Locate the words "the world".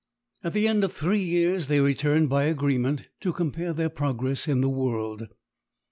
4.61-5.27